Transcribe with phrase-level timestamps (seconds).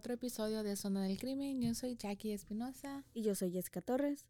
[0.00, 1.60] Otro episodio de Zona del Crimen.
[1.60, 3.04] Yo soy Jackie Espinosa.
[3.12, 4.24] Y yo soy Jessica Torres.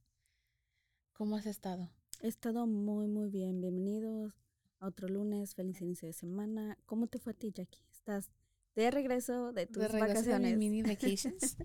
[1.12, 1.88] ¿Cómo has estado?
[2.22, 3.60] He estado muy, muy bien.
[3.60, 4.34] Bienvenidos
[4.80, 5.54] a otro lunes.
[5.54, 6.76] Feliz inicio de semana.
[6.86, 7.84] ¿Cómo te fue a ti, Jackie?
[7.92, 8.32] ¿Estás
[8.74, 10.58] de regreso de tus de regreso de vacaciones?
[10.58, 11.56] mis mini vacations.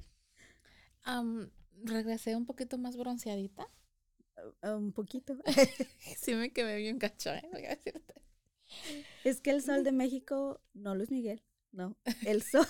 [1.02, 1.50] Am,
[1.84, 3.68] regresé un poquito más bronceadita.
[4.62, 5.36] Uh, Un poquito.
[6.22, 7.50] sí me quedé bien cacho, ¿eh?
[7.52, 8.22] Voy a decirte.
[9.24, 11.98] es que el sol de México, no Luis Miguel, no.
[12.24, 12.68] El sol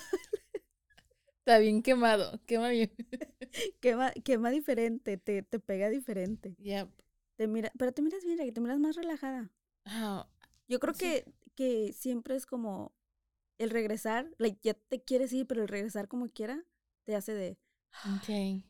[1.46, 2.90] Está bien quemado, quema bien.
[3.80, 6.56] quema, quema diferente, te, te pega diferente.
[6.58, 6.88] Yep.
[7.36, 9.50] Te mira, pero te miras bien, te miras más relajada.
[9.86, 10.26] Ah,
[10.68, 10.96] Yo creo Sí.
[10.96, 12.92] que, que siempre es como
[13.58, 16.64] el regresar, like, ya te quieres ir, pero el regresar como quiera
[17.04, 17.58] te hace de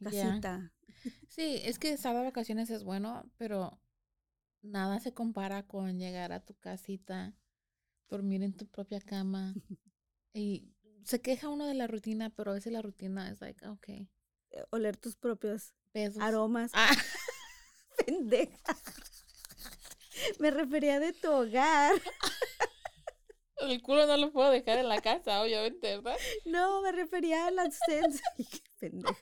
[0.01, 0.43] ya.
[0.43, 0.73] casita.
[1.29, 3.81] Sí, es que estar de vacaciones es bueno, pero
[4.63, 7.35] nada se compara con llegar a tu casita,
[8.11, 9.55] dormir en tu propia cama.
[10.35, 10.71] Y
[11.07, 14.09] se queja uno de la rutina, pero a veces la rutina es like, ok, eh,
[14.71, 16.21] Oler tus propios besos.
[16.21, 16.73] aromas.
[16.75, 16.91] Ah,
[18.07, 18.59] Pendeja.
[20.41, 21.95] Me refería de tu hogar.
[23.59, 26.17] el culo no lo puedo dejar en la casa, obviamente, ¿verdad?
[26.45, 28.25] No, me refería a la esencia.
[28.37, 29.17] Qué pendeja.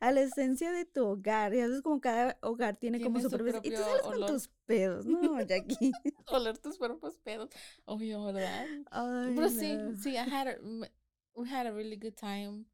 [0.00, 1.52] A la esencia de tu hogar.
[1.54, 3.60] Ya sabes como cada hogar tiene, como Tiene su su propio.
[3.62, 5.06] Y tú sales con tus pedos.
[5.06, 5.92] No, Jackie.
[6.26, 7.50] Oler tus propios pedos,
[7.84, 8.66] obvio, ¿verdad?
[8.90, 9.96] Ay, Pero sí, no.
[9.96, 10.58] sí, I had
[11.40, 12.66] we had a really good time.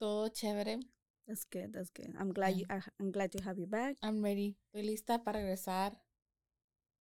[0.00, 0.80] Todo chévere.
[1.26, 2.14] That's good, that's good.
[2.18, 2.80] I'm glad you, Yeah.
[3.00, 3.96] I'm glad to have you back.
[4.02, 4.56] I'm ready.
[4.74, 5.96] Estoy lista para regresar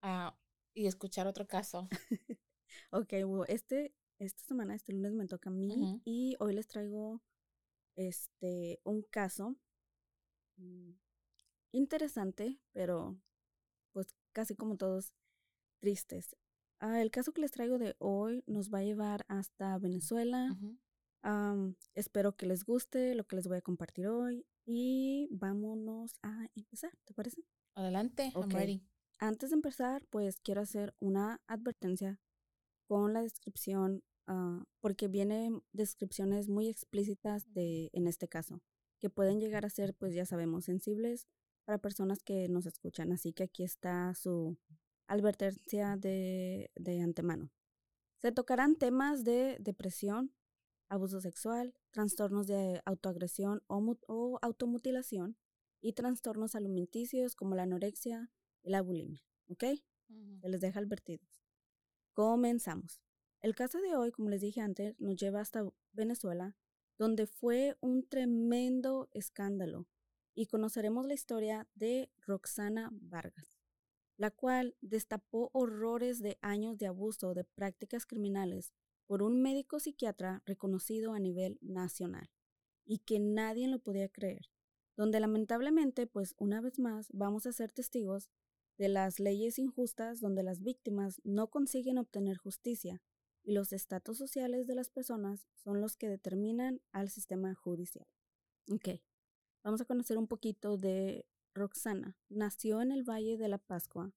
[0.01, 0.33] a,
[0.75, 1.89] y escuchar otro caso.
[2.91, 7.21] Ok, well, este, esta semana, este lunes me toca a mí y hoy les traigo
[7.95, 9.55] este un caso
[10.57, 10.91] mm,
[11.71, 13.15] interesante, pero
[13.91, 15.13] pues casi como todos
[15.81, 16.35] tristes.
[16.85, 20.53] Ah, el caso que les traigo de hoy nos va a llevar hasta Venezuela.
[21.95, 26.91] Espero que les guste lo que les voy a compartir hoy y vámonos a empezar,
[27.05, 27.41] ¿te parece?
[27.75, 28.53] Adelante, I'm Ok.
[28.53, 28.81] ready.
[29.19, 32.19] Antes de empezar, pues quiero hacer una advertencia
[32.89, 38.59] con la descripción, ah, porque vienen descripciones muy explícitas de, en este caso,
[38.99, 41.27] que pueden llegar a ser, pues ya sabemos, sensibles
[41.63, 43.13] para personas que nos escuchan.
[43.13, 44.57] Así que aquí está su
[45.07, 47.51] advertencia de, de antemano.
[48.17, 50.33] Se tocarán temas de depresión,
[50.89, 55.37] abuso sexual, trastornos de autoagresión o, o automutilación
[55.81, 58.31] y trastornos alimenticios como la anorexia
[58.61, 59.23] y la bulimia.
[59.49, 59.65] ¿Ok?
[60.41, 61.43] Se les deja advertidos.
[62.13, 63.01] Comenzamos.
[63.41, 66.55] El caso de hoy, como les dije antes, nos lleva hasta Venezuela,
[66.97, 69.87] donde fue un tremendo escándalo
[70.35, 73.59] y conoceremos la historia de Roxana Vargas,
[74.17, 78.71] la cual destapó horrores de años de abuso de prácticas criminales
[79.05, 82.29] por un médico psiquiatra reconocido a nivel nacional
[82.85, 84.49] y que nadie lo podía creer,
[84.95, 88.29] donde lamentablemente, pues una vez más, vamos a ser testigos
[88.77, 93.01] de las leyes injustas donde las víctimas no consiguen obtener justicia
[93.43, 98.07] y los estatus sociales de las personas son los que determinan al sistema judicial.
[98.71, 99.01] Ok,
[99.63, 102.17] vamos a conocer un poquito de Roxana.
[102.29, 104.13] Nació en el Valle de la Pascua,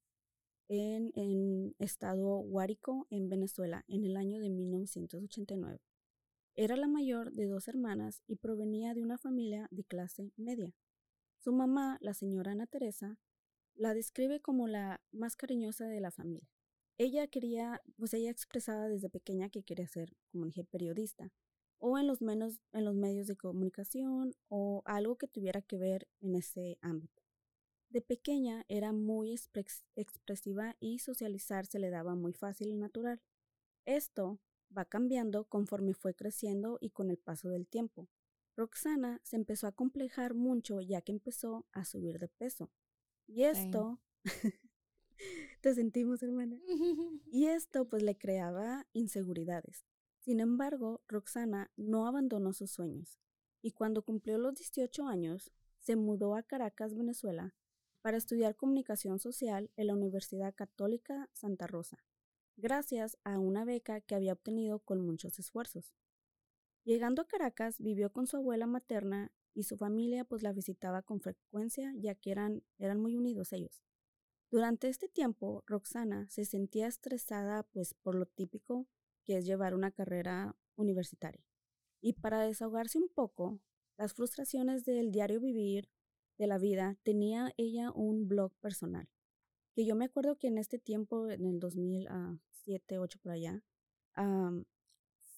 [0.68, 5.80] en, estado Guárico, en Venezuela, en el año de 1989.
[6.54, 10.74] Era la mayor de dos hermanas y provenía de una familia de clase media.
[11.38, 13.18] Su mamá, la señora Ana Teresa,
[13.74, 16.48] la describe como la más cariñosa de la familia.
[16.98, 21.30] Ella quería, pues ella expresaba desde pequeña que quería ser, como dije, periodista,
[21.78, 26.08] o en los, menos, en los medios de comunicación, o algo que tuviera que ver
[26.20, 27.15] en ese ámbito.
[27.96, 33.22] De pequeña era muy expresiva y socializar se le daba muy fácil y natural.
[33.86, 34.38] Esto
[34.76, 38.06] va cambiando conforme fue creciendo y con el paso del tiempo.
[38.54, 42.70] Roxana se empezó a complejar mucho ya que empezó a subir de peso.
[43.26, 43.98] Y esto,
[45.62, 46.60] te sentimos hermana,
[47.32, 49.86] y esto pues le creaba inseguridades.
[50.18, 53.18] Sin embargo, Roxana no abandonó sus sueños
[53.62, 57.54] y cuando cumplió los 18 años, se mudó a Caracas, Venezuela,
[58.06, 62.04] para estudiar comunicación social en la Universidad Católica Santa Rosa,
[62.56, 65.92] gracias a una beca que había obtenido con muchos esfuerzos.
[66.84, 71.20] Llegando a Caracas, vivió con su abuela materna y su familia pues la visitaba con
[71.20, 73.82] frecuencia ya que eran, eran muy unidos ellos.
[74.52, 78.86] Durante este tiempo, Roxana se sentía estresada pues por lo típico
[79.24, 81.44] que es llevar una carrera universitaria.
[82.00, 83.58] Y para desahogarse un poco,
[83.98, 85.90] las frustraciones del diario vivir
[86.38, 89.08] de la vida, tenía ella un blog personal.
[89.74, 93.62] Que yo me acuerdo que en este tiempo, en el 2007, 8 por allá,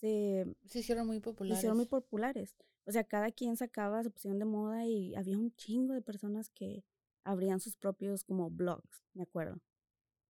[0.00, 1.56] se, se hicieron muy populares.
[1.56, 2.56] Se hicieron muy populares.
[2.86, 6.48] O sea, cada quien sacaba su opción de moda y había un chingo de personas
[6.50, 6.84] que
[7.24, 9.60] abrían sus propios como blogs, me acuerdo.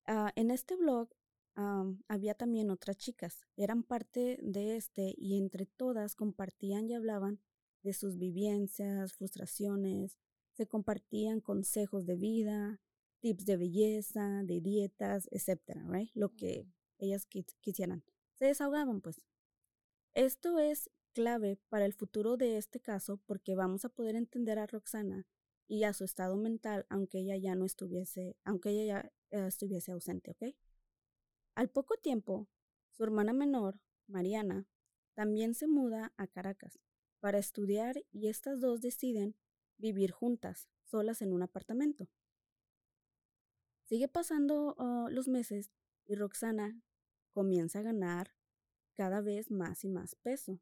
[0.07, 1.09] Ah, en este blog
[2.07, 7.41] había también otras chicas, eran parte de este y entre todas compartían y hablaban
[7.83, 10.19] de sus vivencias, frustraciones,
[10.59, 12.81] se compartían consejos de vida,
[13.21, 16.11] tips de belleza, de dietas, etcétera, right?
[16.15, 16.67] Lo que
[16.99, 17.27] ellas
[17.61, 18.03] quisieran.
[18.35, 19.21] Se desahogaban, pues.
[20.15, 24.67] Esto es clave para el futuro de este caso porque vamos a poder entender a
[24.67, 25.29] Roxana
[25.69, 29.93] y a su estado mental aunque ella ya no estuviese, aunque ella ya eh, estuviese
[29.93, 30.57] ausente, ¿ok?
[31.55, 32.49] Al poco tiempo,
[32.91, 33.79] su hermana menor,
[34.09, 34.67] Mariana,
[35.15, 36.81] también se muda a Caracas
[37.21, 39.37] para estudiar y estas dos deciden
[39.79, 42.09] vivir juntas, solas en un apartamento.
[43.85, 45.71] Sigue pasando ah, los meses
[46.05, 46.83] y Roxana
[47.33, 48.35] comienza a ganar
[48.95, 50.61] cada vez más y más peso,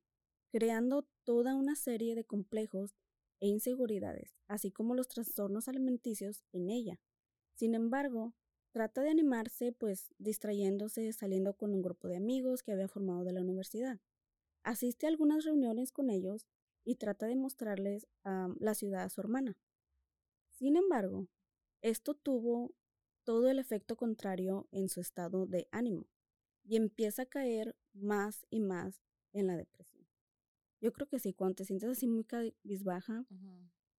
[0.52, 2.94] creando toda una serie de complejos
[3.40, 7.00] e inseguridades, así como los trastornos alimenticios en ella.
[7.54, 8.34] Sin embargo,
[8.72, 13.32] trata de animarse, pues distrayéndose, saliendo con un grupo de amigos que había formado de
[13.32, 13.98] la universidad.
[14.62, 16.46] Asiste a algunas reuniones con ellos
[16.87, 19.59] y trata de mostrarles la ciudad a su hermana.
[20.53, 21.27] Sin embargo,
[21.83, 22.73] esto tuvo
[23.25, 26.06] todo el efecto contrario en su estado de ánimo
[26.62, 29.03] y empieza a caer más y más
[29.33, 30.06] en la depresión.
[30.81, 33.27] Yo creo que sí, cuando te sientes así muy cabizbaja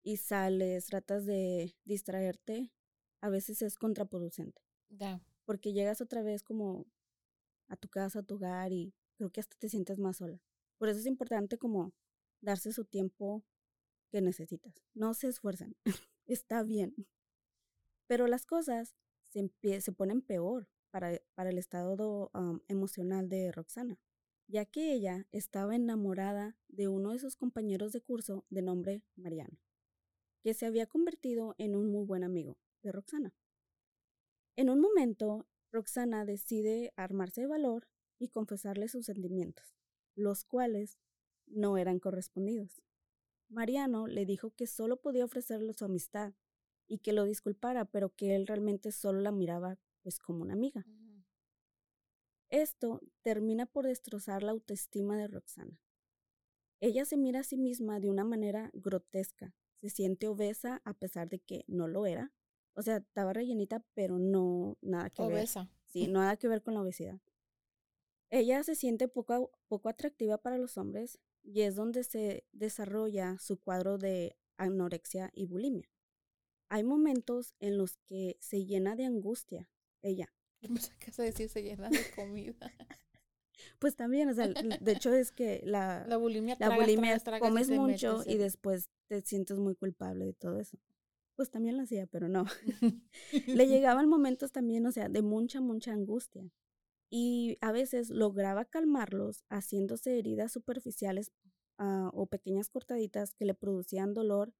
[0.02, 2.72] y sales, tratas de distraerte,
[3.20, 4.62] a veces es contraproducente.
[5.44, 6.86] Porque llegas otra vez como
[7.68, 10.42] a tu casa, a tu hogar y creo que hasta te sientes más sola.
[10.78, 11.94] Por eso es importante como
[12.42, 13.44] darse su tiempo
[14.10, 14.82] que necesitas.
[14.94, 15.76] No se esfuerzan,
[16.26, 16.96] está bien.
[18.08, 18.96] Pero las cosas
[19.30, 19.52] se,
[19.82, 22.32] se ponen peor para, para el estado
[22.68, 24.00] emocional de Roxana,
[24.48, 29.60] ya que ella estaba enamorada de uno de sus compañeros de curso de nombre Mariano,
[30.42, 33.34] que se había convertido en un muy buen amigo de Roxana.
[34.56, 37.88] En un momento, Roxana decide armarse de valor
[38.18, 39.76] y confesarle sus sentimientos,
[40.16, 40.98] los cuales
[41.48, 42.82] no eran correspondidos.
[43.50, 46.34] Mariano le dijo que solo podía ofrecerle su amistad
[46.88, 50.86] y que lo disculpara, pero que él realmente solo la miraba pues como una amiga.
[52.50, 55.82] Esto termina por destrozar la autoestima de Roxana.
[56.80, 61.28] Ella se mira a sí misma de una manera grotesca, se siente obesa a pesar
[61.30, 62.32] de que no lo era.
[62.74, 65.64] O sea, estaba rellenita, pero no nada que obesa.
[65.64, 65.72] ver.
[65.88, 67.20] Sí, nada que ver con la obesidad.
[68.30, 73.58] Ella se siente poco, poco atractiva para los hombres y es donde se desarrolla su
[73.60, 75.90] cuadro de anorexia y bulimia.
[76.70, 79.70] Hay momentos en los que se llena de angustia
[80.02, 80.34] ella.
[80.60, 82.72] Pensé que se decir se llena de comida.
[83.80, 88.24] pues también, o sea, de hecho es que la, la bulimia, la bulimia comes mucho
[88.26, 90.78] y después te sientes muy culpable de todo eso.
[91.36, 92.46] Pues también lo hacía, pero no.
[93.48, 96.52] Le llegaban momentos también, o sea, de mucha, mucha angustia
[97.10, 101.32] y a veces lograba calmarlos haciéndose heridas superficiales
[101.78, 104.54] ah, o pequeñas cortaditas que le producían dolor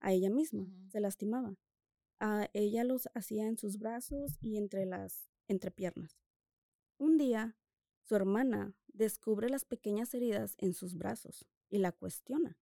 [0.00, 1.54] a ella misma, se lastimaba.
[2.18, 6.18] Ah, ella los hacía en sus brazos y entre las entrepiernas.
[6.98, 7.56] Un día,
[8.02, 12.58] su hermana descubre las pequeñas heridas en sus brazos y la cuestiona,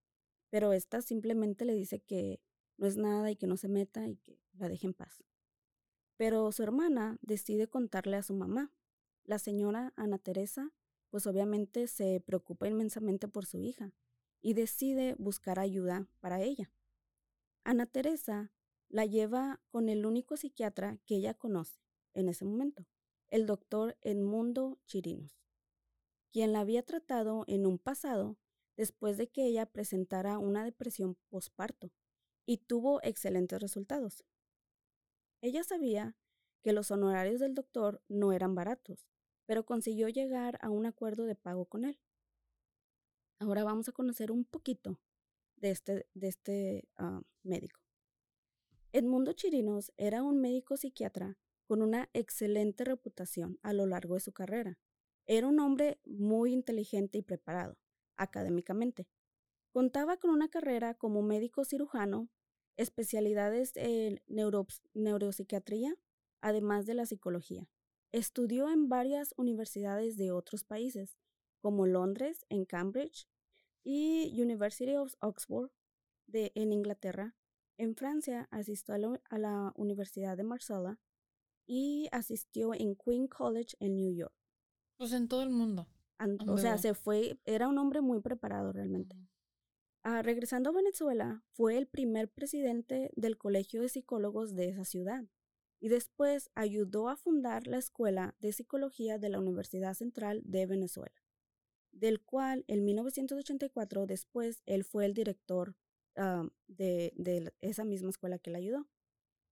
[0.50, 2.40] pero ésta simplemente le dice que
[2.76, 5.22] no es nada y que no se meta y que la deje en paz.
[6.16, 8.72] Pero su hermana decide contarle a su mamá
[9.24, 10.72] la señora Ana Teresa,
[11.08, 13.92] pues obviamente se preocupa inmensamente por su hija
[14.40, 16.70] y decide buscar ayuda para ella.
[17.64, 18.52] Ana Teresa
[18.88, 21.80] la lleva con el único psiquiatra que ella conoce
[22.14, 22.86] en ese momento,
[23.30, 25.40] el doctor Edmundo Chirinos,
[26.32, 28.38] quien la había tratado en un pasado
[28.76, 31.92] después de que ella presentara una depresión posparto
[32.46, 34.24] y tuvo excelentes resultados.
[35.42, 36.16] Ella sabía
[36.62, 39.09] que los honorarios del doctor no eran baratos,
[39.50, 41.98] pero consiguió llegar a un acuerdo de pago con él.
[43.40, 45.00] Ahora vamos a conocer un poquito
[45.56, 47.80] de este, de este ah, médico.
[48.92, 54.30] Edmundo Chirinos era un médico psiquiatra con una excelente reputación a lo largo de su
[54.30, 54.78] carrera.
[55.26, 57.76] Era un hombre muy inteligente y preparado
[58.16, 59.08] académicamente.
[59.72, 62.28] Contaba con una carrera como médico cirujano,
[62.76, 65.96] especialidades en neuropsiquiatría,
[66.40, 67.68] además de la psicología.
[68.12, 71.16] Estudió en varias universidades de otros países,
[71.60, 73.28] como Londres, en Cambridge,
[73.84, 75.70] y University of Oxford
[76.26, 77.36] de, en Inglaterra.
[77.78, 80.98] En Francia asistió a la, Universidad de Marsella
[81.66, 84.34] y asistió en Queen College en New York.
[84.96, 85.86] Pues en todo el mundo.
[86.46, 89.16] o sea, se fue, era un hombre muy preparado realmente.
[90.02, 95.24] Ah, regresando a Venezuela, fue el primer presidente del Colegio de Psicólogos de esa ciudad
[95.80, 101.24] y después ayudó a fundar la Escuela de Psicología de la Universidad Central de Venezuela,
[101.90, 105.74] del cual en 1984 después él fue el director
[106.16, 108.86] ah, de, de esa misma escuela que le ayudó.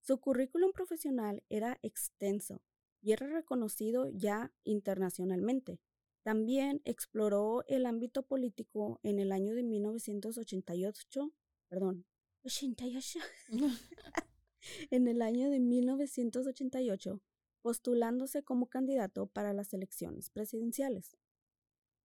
[0.01, 2.61] Su currículum profesional era extenso
[3.01, 5.79] y era reconocido ya internacionalmente.
[6.23, 11.33] También exploró el ámbito político en el año de 1988,
[11.69, 12.05] perdón,
[12.43, 13.19] 88.
[14.89, 17.21] en el año de 1988,
[17.61, 21.17] postulándose como candidato para las elecciones presidenciales.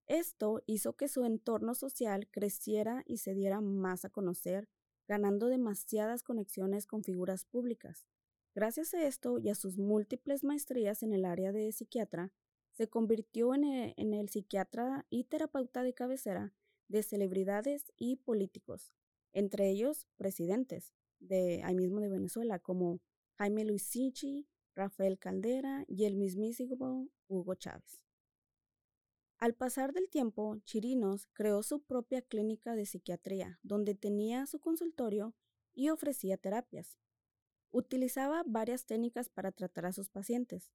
[0.07, 4.67] Esto hizo que su entorno social creciera y se diera más a conocer,
[5.07, 8.07] ganando demasiadas conexiones con figuras públicas.
[8.55, 12.31] Gracias a esto y a sus múltiples maestrías en el área de psiquiatra,
[12.73, 16.53] se convirtió en el, en el psiquiatra y terapeuta de cabecera
[16.87, 18.93] de celebridades y políticos,
[19.31, 20.93] entre ellos presidentes,
[21.23, 22.99] de ahí mismo de Venezuela, como
[23.37, 28.01] Jaime Luis Sichi, Rafael Caldera y el mismísimo Hugo Chávez.
[29.37, 35.35] Al pasar del tiempo, Chirinos creó su propia clínica de psiquiatría, donde tenía su consultorio
[35.73, 36.97] y ofrecía terapias.
[37.71, 40.71] Utilizaba varias técnicas para tratar a sus pacientes,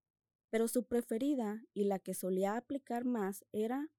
[0.50, 3.90] pero su preferida y la que solía aplicar más era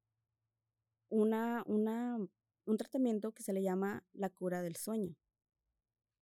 [1.10, 2.18] una, una,
[2.66, 5.16] un tratamiento que se le llama la cura del sueño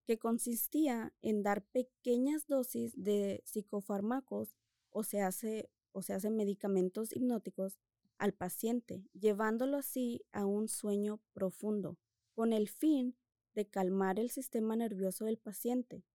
[0.08, 4.56] que consistía en dar pequeñas dosis de psicofármacos
[4.90, 7.78] o se hace, o se hace medicamentos hipnóticos
[8.18, 12.00] al paciente, llevándolo así a un sueño profundo,
[12.34, 13.18] con el fin
[13.54, 16.06] de calmar el sistema nervioso del paciente,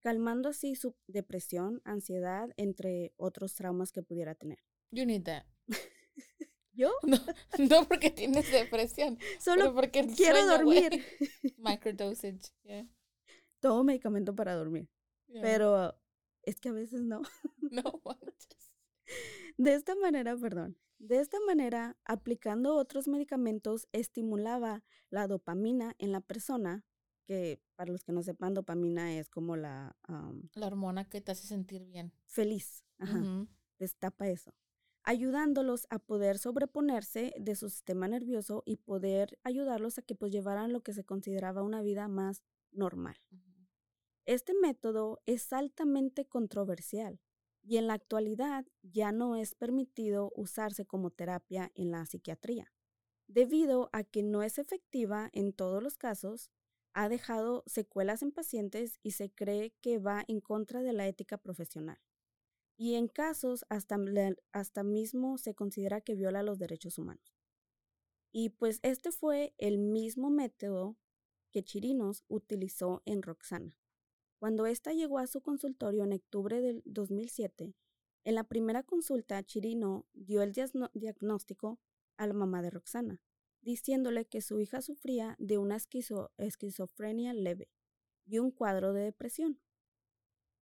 [0.00, 4.64] calmando así su depresión, ansiedad, entre otros traumas que pudiera tener.
[4.90, 5.44] You need that.
[6.72, 6.92] ¿Yo?
[7.58, 9.18] No, porque tienes depresión.
[9.38, 11.04] Solo porque quiero dormir.
[11.58, 12.88] Microdosage, yeah
[13.60, 14.88] todo medicamento para dormir.
[15.26, 15.94] Pero
[16.42, 17.22] es que a veces no.
[17.70, 17.82] No
[19.58, 26.20] De esta manera, perdón, de esta manera, aplicando otros medicamentos, estimulaba la dopamina en la
[26.20, 26.84] persona,
[27.24, 29.96] que para los que no sepan, dopamina es como la...
[30.54, 32.12] la hormona que te hace sentir bien.
[32.26, 32.84] Feliz.
[32.98, 33.46] Ajá.
[33.78, 34.54] Destapa eso.
[35.04, 40.72] Ayudándolos a poder sobreponerse de su sistema nervioso y poder ayudarlos a que pues llevaran
[40.72, 43.16] lo que se consideraba una vida más normal.
[44.28, 47.18] Este método es altamente controversial
[47.62, 52.70] y en la actualidad ya no es permitido usarse como terapia en la psiquiatría,
[53.26, 56.50] debido a que no es efectiva en todos los casos,
[56.92, 61.38] ha dejado secuelas en pacientes y se cree que va en contra de la ética
[61.38, 61.98] profesional.
[62.76, 63.96] Y en casos hasta,
[64.52, 67.34] hasta mismo se considera que viola los derechos humanos.
[68.30, 70.98] Y pues este fue el mismo método
[71.50, 73.74] que Chirinos utilizó en Roxana.
[74.38, 77.74] Cuando ésta llegó a su consultorio en octubre del 2007,
[78.24, 81.80] en la primera consulta, Chirino dio el diagnóstico
[82.16, 83.20] a la mamá de Roxana,
[83.62, 85.76] diciéndole que su hija sufría de una
[86.36, 87.68] esquizofrenia leve
[88.26, 89.60] y un cuadro de depresión.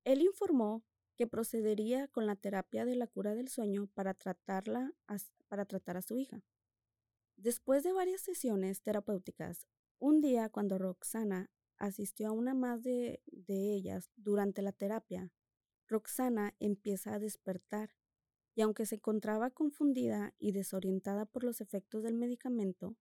[0.05, 0.85] Él informó
[1.17, 4.93] que procedería con la terapia de la cura del sueño para, tratarla
[5.49, 6.43] para tratar a su hija.
[7.37, 9.67] Después de varias sesiones terapéuticas,
[9.99, 15.33] un día cuando Roxana asistió a una más de, ellas durante la terapia,
[15.89, 17.95] Roxana empieza a despertar
[18.55, 22.97] y aunque se encontraba confundida y desorientada por los efectos del medicamento,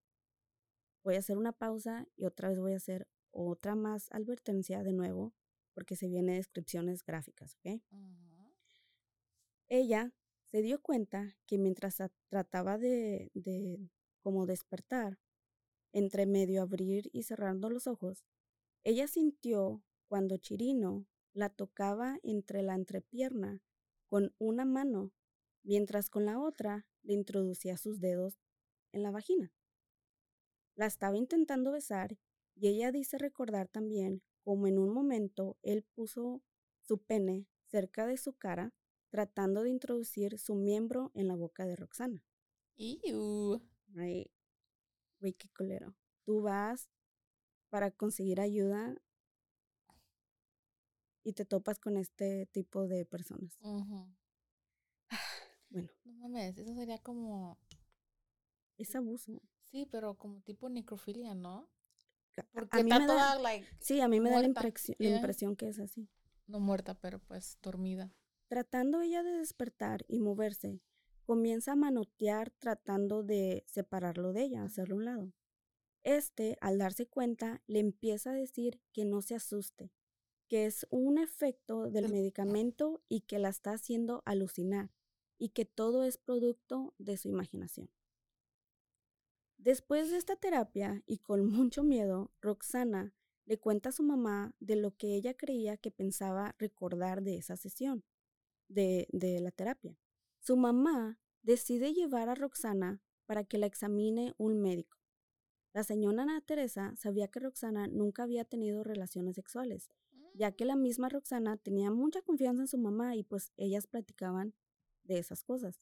[1.03, 4.94] voy a hacer una pausa y otra vez voy a hacer otra más advertencia de
[4.94, 5.34] nuevo.
[5.74, 7.82] porque se vienen descripciones gráficas, ¿ok?
[9.67, 10.13] Ella
[10.46, 11.98] se dio cuenta que mientras
[12.29, 13.89] trataba de, de
[14.22, 15.20] como despertar,
[15.91, 18.25] entre medio abrir y cerrando los ojos,
[18.86, 23.63] ella sintió cuando Chirino la tocaba entre la entrepierna
[24.08, 25.12] con una mano,
[25.63, 28.39] mientras con la otra le introducía sus dedos
[28.92, 29.51] en la vagina.
[30.75, 32.20] La estaba intentando besar
[32.54, 36.44] y ella dice recordar también como en un momento él puso
[36.82, 38.72] su pene cerca de su cara
[39.10, 42.24] tratando de introducir su miembro en la boca de Roxana.
[42.77, 43.60] Ew.
[43.96, 44.30] Ay,
[45.20, 45.96] güey, qué colero.
[46.24, 46.89] Tú vas
[47.75, 48.96] para conseguir ayuda
[51.25, 53.60] y te topas con este tipo de personas.
[55.70, 55.89] Bueno.
[56.05, 57.60] No mames, eso sería como...
[58.77, 59.41] Es abuso.
[59.63, 61.70] Sí, pero como tipo necrofilia, ¿no?
[62.53, 63.38] Porque a mí me da,
[63.82, 66.08] sí, a mí me da la, impresión que es así.
[66.48, 68.15] No muerta, pero pues dormida.
[68.48, 70.79] Tratando ella de despertar y moverse,
[71.25, 75.34] comienza a manotear tratando de separarlo de ella, hacerlo a un lado.
[76.05, 79.91] Este, al darse cuenta, le empieza a decir que no se asuste,
[80.47, 84.91] que es un efecto del medicamento y que la está haciendo alucinar
[85.39, 87.89] y que todo es producto de su imaginación.
[89.57, 94.75] Después de esta terapia y con mucho miedo, Roxana le cuenta a su mamá de
[94.75, 98.03] lo que ella creía que pensaba recordar de esa sesión,
[98.67, 99.97] de, de la terapia.
[100.39, 104.94] Su mamá decide llevar a Roxana para que la examine un médico.
[105.75, 109.89] La señora Ana Teresa sabía que Roxana nunca había tenido relaciones sexuales,
[110.34, 114.53] ya que la misma Roxana tenía mucha confianza en su mamá y pues ellas platicaban
[115.03, 115.82] de esas cosas.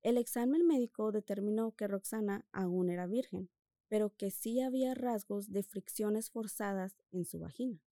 [0.00, 3.50] El examen médico determinó que Roxana aún era virgen,
[3.88, 7.82] pero que sí había rasgos de fricciones forzadas en su vagina.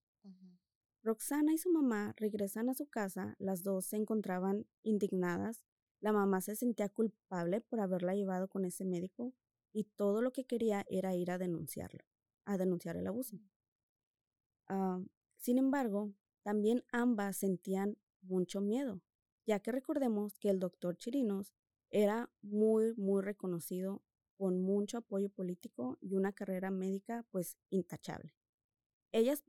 [1.03, 5.67] Roxana y su mamá regresan a su casa, las dos se encontraban indignadas,
[6.01, 9.35] la mamá se sentía culpable por haberla llevado con ese médico
[9.77, 12.03] y todo lo que quería era ir a denunciarlo,
[12.47, 13.39] a denunciar el abuso.
[14.69, 15.03] Ah,
[15.37, 19.03] sin embargo, también ambas sentían mucho miedo,
[19.45, 21.53] ya que recordemos que el doctor Chirinos
[21.91, 24.03] era muy, muy reconocido
[24.39, 28.35] con mucho apoyo político y una carrera médica pues intachable.
[29.13, 29.45] Ellas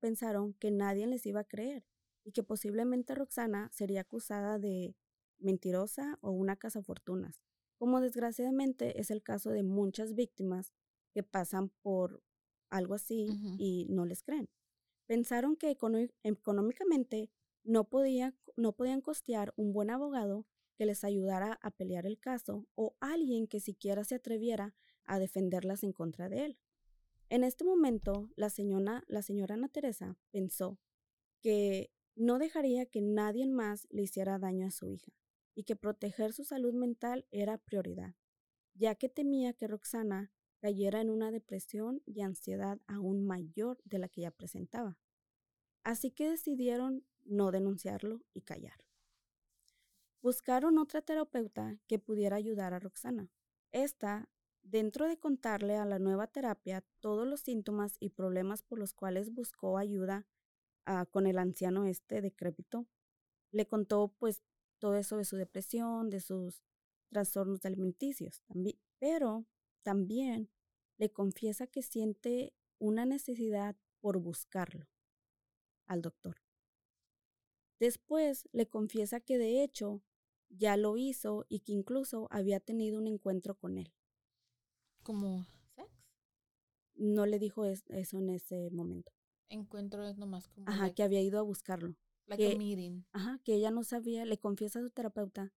[0.00, 1.86] pensaron que nadie les iba a creer
[2.24, 4.94] y que posiblemente Roxana sería acusada de
[5.38, 7.40] mentirosa o una cazafortunas,
[7.82, 10.72] como desgraciadamente es el caso de muchas víctimas
[11.10, 12.22] que pasan por
[12.70, 13.26] algo así
[13.58, 14.48] y no les creen.
[15.06, 15.68] Pensaron que
[16.22, 17.32] económicamente
[17.64, 17.88] no,
[18.56, 23.48] no podían costear un buen abogado que les ayudara a pelear el caso o alguien
[23.48, 26.58] que siquiera se atreviera a defenderlas en contra de él.
[27.30, 30.78] En este momento, la señora, la señora Ana Teresa pensó
[31.40, 35.12] que no dejaría que nadie más le hiciera daño a su hija
[35.54, 38.14] y que proteger su salud mental era prioridad,
[38.74, 44.08] ya que temía que Roxana cayera en una depresión y ansiedad aún mayor de la
[44.08, 44.96] que ya presentaba.
[45.82, 48.84] Así que decidieron no denunciarlo y callar.
[50.22, 53.28] Buscaron otra terapeuta que pudiera ayudar a Roxana.
[53.72, 54.28] Esta,
[54.62, 59.32] dentro de contarle a la nueva terapia todos los síntomas y problemas por los cuales
[59.32, 60.28] buscó ayuda
[60.86, 62.86] ah, con el anciano este decrépito,
[63.50, 64.42] le contó pues
[64.82, 66.60] todo eso de su depresión, de sus
[67.08, 69.46] trastornos alimenticios, también, pero
[69.84, 70.50] también
[70.98, 74.88] le confiesa que siente una necesidad por buscarlo
[75.86, 76.42] al doctor.
[77.78, 80.02] Después le confiesa que de hecho
[80.48, 83.94] ya lo hizo y que incluso había tenido un encuentro con él.
[85.04, 85.88] ¿Como sex?
[86.96, 89.12] No le dijo eso en ese momento.
[89.48, 90.68] Encuentro es nomás como.
[90.68, 91.94] Ajá, que había ido a buscarlo.
[92.26, 93.04] Like que, a meeting.
[93.12, 95.52] Ajá, que ella no sabía, le confiesa a su terapeuta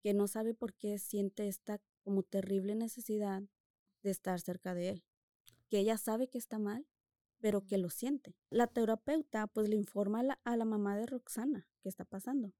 [0.00, 3.42] que no sabe por qué siente esta como terrible necesidad
[4.02, 5.04] de estar cerca de él.
[5.68, 6.86] Que ella sabe que está mal,
[7.38, 8.34] pero que lo siente.
[8.50, 12.52] La terapeuta pues le informa a la, a la mamá de Roxana qué está pasando.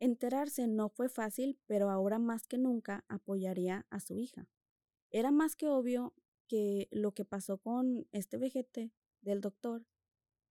[0.00, 4.48] Enterarse no fue fácil, pero ahora más que nunca apoyaría a su hija.
[5.10, 6.14] Era más que obvio
[6.48, 9.86] que lo que pasó con este vejete del doctor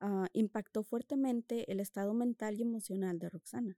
[0.01, 3.77] ah, impactó fuertemente el estado mental y emocional de Roxana.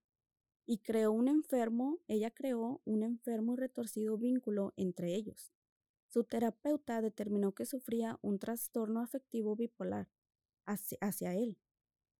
[0.66, 5.54] Y creó un enfermo, ella creó un enfermo y retorcido vínculo entre ellos.
[6.08, 10.10] Su terapeuta determinó que sufría un trastorno afectivo bipolar
[10.66, 11.60] hacia, él.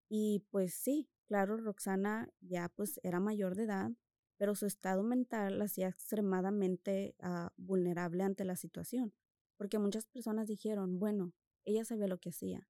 [0.08, 3.90] Y pues sí, Claro, Roxana ya pues era mayor de edad,
[4.36, 9.14] pero su estado mental la hacía extremadamente ah, vulnerable ante la situación,
[9.56, 11.32] porque muchas personas dijeron, bueno,
[11.64, 12.68] ella sabía lo que hacía,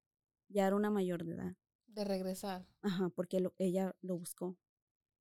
[0.49, 1.55] ya era una mayor de edad.
[1.87, 2.67] De regresar.
[2.81, 4.57] Ajá, porque lo- ella lo buscó.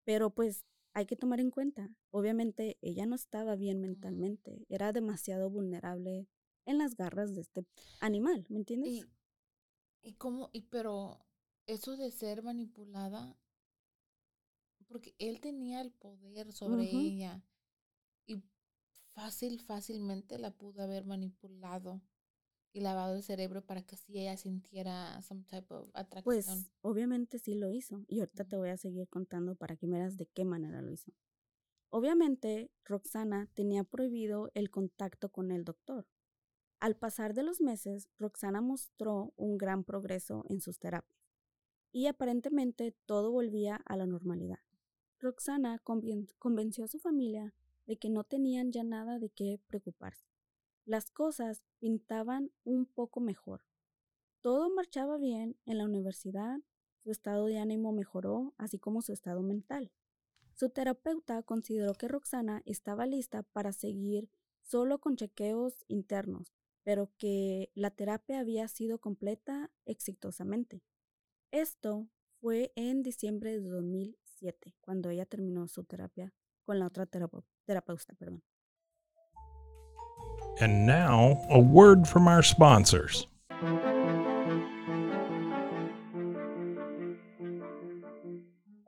[0.05, 5.51] Pero pues hay que tomar en cuenta, obviamente ella no estaba bien mentalmente, era demasiado
[5.51, 6.29] vulnerable
[6.67, 7.67] en las garras de este
[8.01, 8.91] animal, ¿me entiendes?
[8.91, 9.05] Y,
[10.03, 11.25] y cómo, y pero
[11.67, 13.37] eso de ser manipulada,
[14.87, 17.43] porque él tenía el poder sobre ella
[18.27, 18.43] y
[19.15, 22.01] fácil, fácilmente la pudo haber manipulado
[22.75, 26.25] y lavado el cerebro para que así ella sintiera some type of atracción.
[26.25, 30.17] Pues obviamente sí lo hizo y ahorita te voy a seguir contando para que veas
[30.17, 31.13] de qué manera lo hizo.
[31.89, 36.09] Obviamente, Roxana tenía prohibido el contacto con el doctor.
[36.81, 41.25] Al pasar de los meses, Roxana mostró un gran progreso en sus terapias
[41.93, 44.59] y aparentemente todo volvía a la normalidad.
[45.21, 47.55] Roxana convenció a su familia
[47.87, 50.34] de que no tenían ya nada de qué preocuparse.
[50.87, 53.65] Las cosas pintaban un poco mejor.
[54.43, 56.59] Todo marchaba bien en la universidad,
[57.03, 59.93] su estado de ánimo mejoró, así como su estado mental.
[60.55, 64.29] Su terapeuta consideró que Roxana estaba lista para seguir
[64.63, 70.83] solo con chequeos internos, pero que la terapia había sido completa exitosamente.
[71.51, 72.09] Esto
[72.41, 78.15] fue en diciembre de 2007, cuando ella terminó su terapia con la otra terapeu- terapeuta.
[78.15, 78.43] Perdón.
[80.61, 83.27] And now, a word from our sponsors.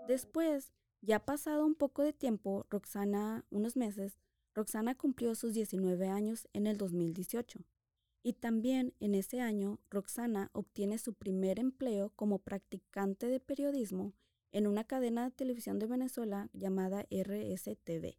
[0.07, 4.17] Después, ya pasado un poco de tiempo, Roxana, unos meses,
[4.55, 7.61] Roxana cumplió sus 19 años en el 2018.
[8.23, 14.15] Y también en ese año, Roxana obtiene su primer empleo como practicante de periodismo
[14.53, 18.17] en una cadena de televisión de Venezuela llamada RSTV.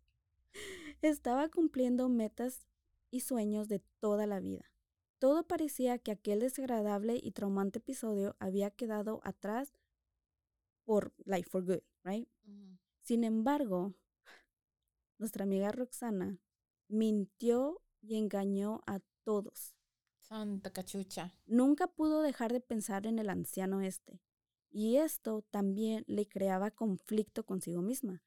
[1.01, 2.67] Estaba cumpliendo metas
[3.11, 4.71] y sueños de toda la vida.
[5.19, 9.73] Todo parecía que aquel desagradable y traumante episodio había quedado atrás
[10.85, 12.27] por like for good, right?
[13.01, 13.93] Sin embargo,
[15.17, 16.39] nuestra amiga Roxana
[16.87, 19.75] mintió y engañó a todos.
[20.19, 21.33] Santa cachucha.
[21.45, 24.21] Nunca pudo dejar de pensar en el anciano este.
[24.69, 28.21] Y esto también le creaba conflicto consigo misma.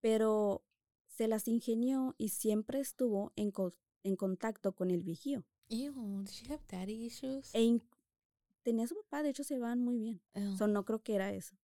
[0.00, 0.62] Pero
[1.08, 5.44] se las ingenió y siempre estuvo en, co- en contacto con el vigío.
[5.68, 7.54] Ew, did she have daddy issues?
[7.54, 7.80] E
[8.62, 10.20] tenía su papá, de hecho se van muy bien.
[10.56, 11.56] So, no creo que era eso.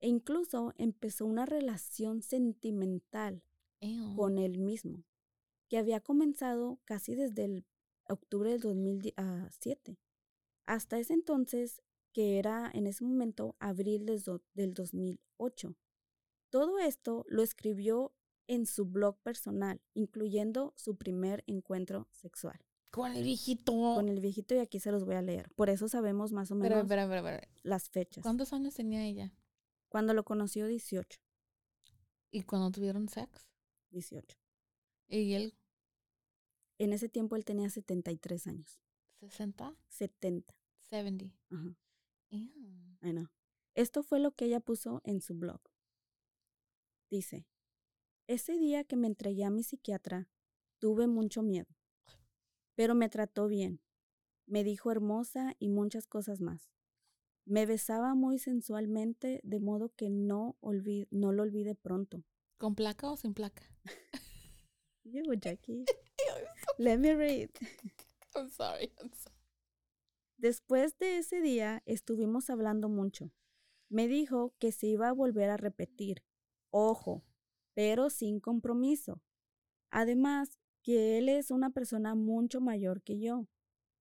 [0.00, 3.42] E incluso empezó una relación sentimental
[3.80, 4.14] Ew.
[4.16, 5.04] con él mismo,
[5.68, 7.66] que había comenzado casi desde el
[8.08, 9.98] octubre del 2007,
[10.66, 11.82] hasta ese entonces,
[12.12, 15.74] que era en ese momento abril del 2008.
[16.50, 18.12] Todo esto lo escribió
[18.46, 22.58] en su blog personal, incluyendo su primer encuentro sexual
[22.90, 23.72] Con el viejito.
[23.72, 25.50] con el viejito y aquí se los voy a leer.
[25.54, 28.22] Por eso sabemos más o menos pero, pero, pero, las fechas.
[28.22, 29.32] ¿Cuántos años tenía ella?
[29.88, 31.20] Cuando lo conoció 18,
[32.30, 33.46] ¿Y cuando tuvieron sex?
[33.90, 34.36] 18.
[35.06, 35.54] ¿Y él
[36.78, 38.80] En ese tiempo él tenía 73 años.
[39.20, 39.76] 60?
[39.88, 40.54] 70.
[40.90, 41.32] 70.
[41.50, 41.76] Ajá.
[42.30, 42.98] Ew.
[43.02, 43.28] I know.
[43.74, 45.60] Esto fue lo que ella puso en su blog.
[47.08, 47.46] Dice,
[48.26, 50.28] ese día que me entregué a mi psiquiatra,
[50.78, 51.68] tuve mucho miedo,
[52.74, 53.80] pero me trató bien.
[54.46, 56.70] Me dijo hermosa y muchas cosas más.
[57.46, 62.24] Me besaba muy sensualmente, de modo que no, olvi- no lo olvide pronto.
[62.58, 63.62] ¿Con placa o sin placa?
[65.04, 65.84] You, Jackie.
[66.78, 67.50] Let me read.
[68.34, 69.34] I'm sorry, I'm sorry.
[70.36, 73.30] Después de ese día estuvimos hablando mucho.
[73.88, 76.22] Me dijo que se iba a volver a repetir.
[76.70, 77.22] Ojo,
[77.74, 79.22] pero sin compromiso.
[79.90, 83.48] Además, que él es una persona mucho mayor que yo.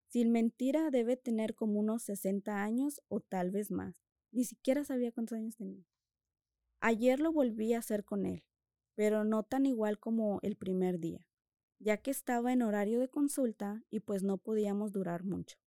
[0.07, 4.03] Sin mentira debe tener como unos 60 años o tal vez más.
[4.31, 5.85] Ni siquiera sabía cuántos años tenía.
[6.81, 8.43] Ayer lo volví a hacer con él,
[8.95, 11.25] pero no tan igual como el primer día,
[11.79, 15.57] ya que estaba en horario de consulta y pues no podíamos durar mucho.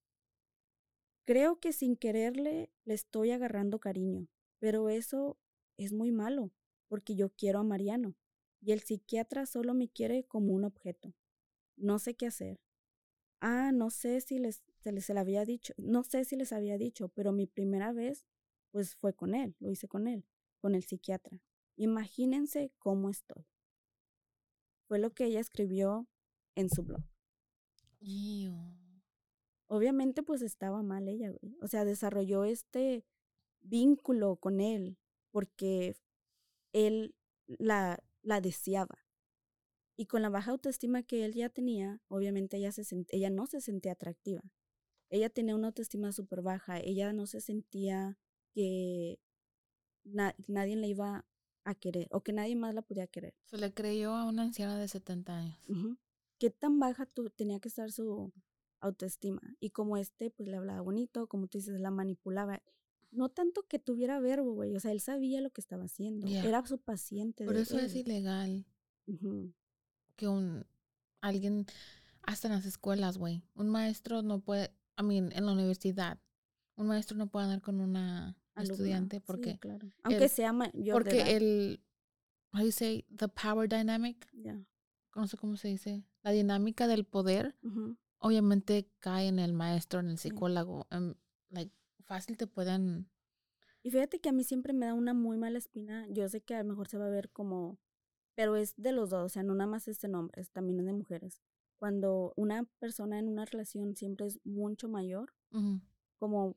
[1.24, 5.38] Creo que sin quererle le estoy agarrando cariño, pero eso
[5.78, 6.52] es muy malo,
[6.88, 8.14] porque yo quiero a Mariano
[8.60, 11.14] y el psiquiatra solo me quiere como un objeto.
[11.76, 12.60] No sé qué hacer.
[13.40, 17.08] Ah, no sé si les se les había dicho, no sé si les había dicho,
[17.08, 18.24] pero mi primera vez
[18.70, 20.24] pues fue con él, lo hice con él,
[20.60, 21.42] con el psiquiatra.
[21.74, 23.44] Imagínense cómo estoy.
[24.86, 26.06] Fue lo que ella escribió
[26.54, 27.02] en su blog.
[29.66, 31.56] Obviamente pues estaba mal ella, güey.
[31.60, 33.04] O sea, desarrolló este
[33.60, 34.98] vínculo con él
[35.32, 35.96] porque
[36.84, 37.14] él
[37.46, 38.98] la, la deseaba.
[39.96, 43.46] Y con la baja autoestima que él ya tenía, obviamente ella, se sent- ella no
[43.46, 44.42] se sentía atractiva.
[45.08, 48.18] Ella tenía una autoestima súper baja, ella no se sentía
[48.52, 49.18] que
[50.04, 51.24] na- nadie le iba
[51.64, 53.34] a querer o que nadie más la podía querer.
[53.46, 55.58] Se le creyó a una anciana de 70 años.
[56.38, 58.32] ¿Qué tan baja tu- tenía que estar su
[58.80, 59.40] autoestima?
[59.60, 62.62] Y como este, pues le hablaba bonito, como tú dices, la manipulaba.
[63.16, 66.26] No tanto que tuviera verbo, güey, o sea, él sabía lo que estaba haciendo.
[66.26, 67.44] Era su paciente.
[67.44, 68.02] Por eso es él.
[68.02, 68.64] ilegal
[70.16, 70.64] que un
[71.20, 71.66] alguien
[72.22, 73.42] hasta en las escuelas, güey.
[73.54, 76.18] Un maestro no puede, I mean, en la universidad,
[76.76, 78.72] un maestro no puede andar con una Alumna.
[78.74, 79.88] estudiante Sí, porque claro.
[80.02, 80.74] Aunque el- sea mayor
[81.04, 81.80] de porque el
[82.52, 84.58] how do you say the power dynamic, Ya.
[85.14, 87.54] no sé cómo se dice, la dinámica del poder
[88.18, 91.14] obviamente cae en el maestro, en el psicólogo, em,
[91.50, 91.72] like
[92.06, 93.08] fácil te pueden
[93.82, 96.06] Y fíjate que a mí siempre me da una muy mala espina.
[96.08, 97.78] Yo sé que a lo mejor se va a ver como,
[98.34, 100.86] pero es de los dos, o sea, no nada más es de hombres, también es
[100.86, 101.42] de mujeres.
[101.78, 105.34] Cuando una persona en una relación siempre es mucho mayor,
[106.18, 106.56] como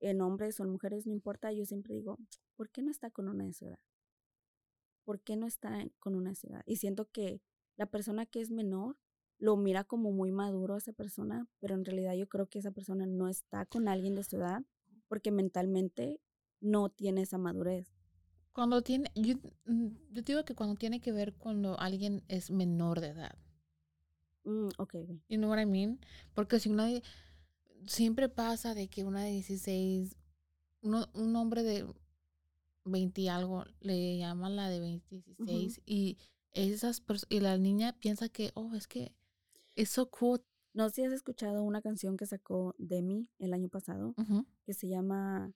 [0.00, 2.18] en hombres o en mujeres, no importa, yo siempre digo,
[2.56, 3.80] ¿por qué no está con una de su edad?
[5.04, 6.62] ¿Por qué no está con una de su edad?
[6.66, 7.40] Y siento que
[7.76, 8.96] la persona que es menor
[9.38, 12.72] lo mira como muy maduro a esa persona, pero en realidad yo creo que esa
[12.72, 14.62] persona no está con alguien de su edad
[15.08, 16.20] porque mentalmente
[16.60, 17.92] no tiene esa madurez.
[18.52, 19.34] Cuando tiene, yo,
[19.66, 23.38] mm, yo digo que cuando tiene que ver cuando alguien es menor de edad.
[24.44, 24.94] Mm, ok.
[25.28, 26.00] You know what I mean?
[26.34, 26.88] Porque si una
[27.86, 30.16] siempre pasa de que una de 16,
[30.82, 31.86] uno- un hombre de
[32.84, 36.18] 20 y algo le llama a la de 20, 16 y
[36.52, 39.14] esas y la niña piensa que, oh, es que
[39.82, 40.40] es so cool.
[40.74, 44.74] No sé si has escuchado una canción que sacó Demi el año pasado, Ujú, que
[44.74, 45.52] se llama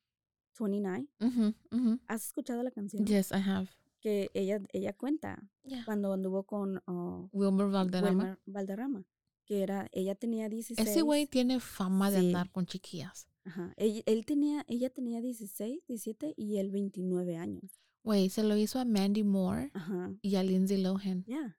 [0.59, 1.07] 29.
[1.21, 2.01] ujú, ujú.
[2.09, 3.05] ¿Has escuchado la canción?
[3.07, 3.69] Yes, I have.
[4.01, 5.85] Que ella, ella cuenta Yeah.
[5.85, 8.11] cuando anduvo con oh, Wilmer Valderrama.
[8.11, 9.05] Wilmer Valderrama,
[9.45, 10.89] que era, ella tenía 16.
[10.89, 12.27] Ese güey tiene fama de Sí.
[12.27, 13.29] andar con chiquillas.
[13.45, 17.81] Ajá, él, él tenía, ella tenía 16, 17 y él 29 años.
[18.05, 21.25] Güey, se lo hizo a Mandy Moore Ajá, y a Lindsay Lohan.
[21.27, 21.57] ya.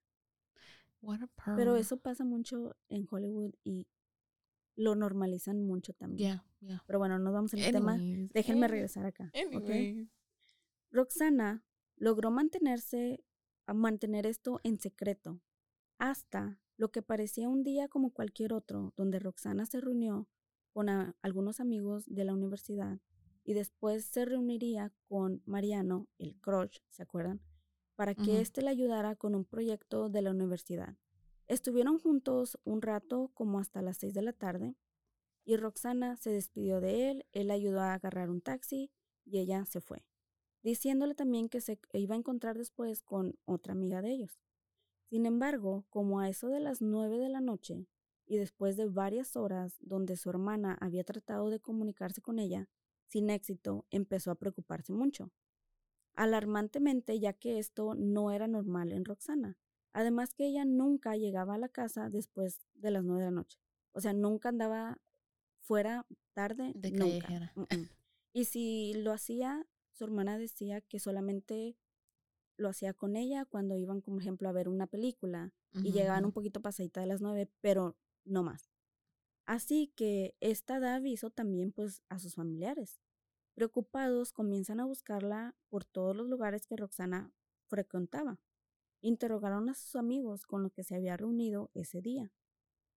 [1.04, 1.58] What a pearl.
[1.58, 3.88] Pero eso pasa mucho en Hollywood y
[4.76, 6.30] lo normalizan mucho también.
[6.30, 6.84] Yeah, yeah.
[6.88, 7.94] Pero bueno, no vamos al tema.
[7.94, 9.32] Anyways, Déjenme regresar acá.
[9.34, 9.54] ¿ok?
[9.54, 10.10] anyways.
[10.92, 11.64] Roxana
[11.98, 13.24] logró mantenerse,
[13.66, 15.42] a mantener esto en secreto
[15.98, 20.28] hasta lo que parecía un día como cualquier otro, donde Roxana se reunió
[20.72, 23.00] con a- algunos amigos de la universidad
[23.44, 27.42] y después se reuniría con Mariano, el crush, ¿se acuerdan?
[27.96, 30.98] Para que éste le ayudara con un proyecto de la universidad.
[31.48, 34.76] Estuvieron juntos un rato como hasta las 6 de la tarde
[35.46, 38.92] y Roxana se despidió de él, él ayudó a agarrar un taxi
[39.26, 40.06] y ella se fue,
[40.62, 44.40] diciéndole también que se iba a encontrar después con otra amiga de ellos.
[45.10, 47.88] Sin embargo, como a eso de las 9 de la noche
[48.26, 52.70] y después de varias horas donde su hermana había tratado de comunicarse con ella,
[53.08, 55.30] sin éxito, empezó a preocuparse mucho.
[56.16, 59.58] Alarmantemente, ya que esto no era normal en Roxana.
[59.94, 63.60] Además que ella nunca llegaba a la casa después de las 9 de la noche.
[63.94, 65.00] O sea, nunca andaba
[65.62, 66.72] fuera tarde.
[66.76, 67.54] De nunca.
[68.34, 71.78] Y si lo hacía, su hermana decía que solamente
[72.58, 76.32] lo hacía con ella cuando iban, por ejemplo, a ver una película y llegaban un
[76.32, 77.96] poquito pasadita de las nueve, pero
[78.26, 78.72] no más.
[79.46, 83.02] Así que esta da aviso también pues a sus familiares.
[83.56, 87.32] Preocupados comienzan a buscarla por todos los lugares que Roxana
[87.68, 88.40] frecuentaba.
[89.02, 92.32] Interrogaron a sus amigos con los que se había reunido ese día.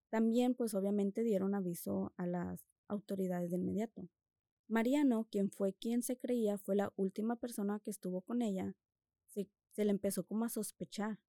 [0.09, 4.09] También pues obviamente dieron aviso a las autoridades de inmediato.
[4.69, 8.75] Mariano, quien fue quien se creía fue la última persona que estuvo con ella,
[9.27, 11.21] se, se le empezó como a sospechar,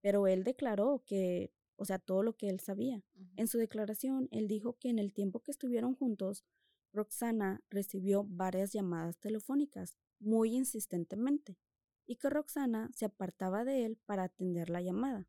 [0.00, 3.02] pero él declaró que, o sea, todo lo que él sabía.
[3.36, 6.44] En su declaración, él dijo que en el tiempo que estuvieron juntos,
[6.92, 11.58] Roxana recibió varias llamadas telefónicas muy insistentemente
[12.06, 15.28] y que Roxana se apartaba de él para atender la llamada.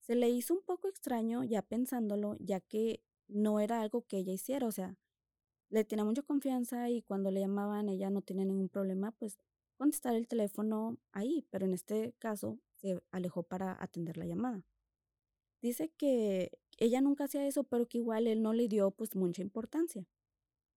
[0.00, 4.32] Se le hizo un poco extraño ya pensándolo, ya que no era algo que ella
[4.32, 4.96] hiciera, o sea,
[5.70, 9.38] le tenía mucha confianza y cuando le llamaban ella no tenía ningún problema, pues
[9.76, 14.62] contestar el teléfono ahí, pero en este caso se alejó para atender la llamada.
[15.62, 19.42] Dice que ella nunca hacía eso, pero que igual él no le dio pues mucha
[19.42, 20.06] importancia.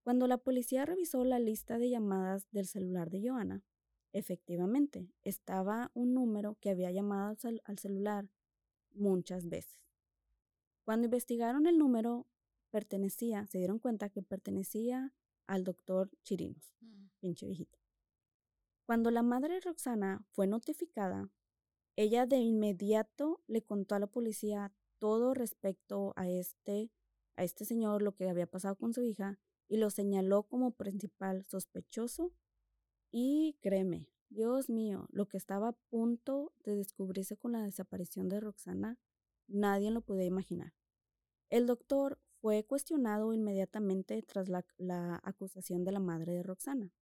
[0.06, 3.63] Cuando la policía revisó la lista de llamadas del celular de Joana,
[4.13, 8.30] efectivamente estaba un número que había llamado al, cel- al celular
[8.91, 9.82] muchas veces.
[10.84, 12.28] Cuando investigaron el número,
[12.70, 15.12] pertenecía, se dieron cuenta que pertenecía
[15.48, 17.08] al doctor Chirinos Mm.
[17.20, 17.80] pinche viejito.
[18.86, 21.32] Cuando la madre de Roxana fue notificada,
[21.96, 26.91] ella de inmediato le contó a la policía todo respecto a este,
[27.38, 31.45] a este señor, lo que había pasado con su hija, y lo señaló como principal
[31.45, 32.32] sospechoso.
[33.12, 38.39] Y créeme, Dios mío, lo que estaba a punto de descubrirse con la desaparición de
[38.39, 38.99] Roxana,
[39.47, 40.73] nadie lo podía imaginar.
[41.49, 46.93] El doctor fue cuestionado inmediatamente tras la, la acusación de la madre de Roxana.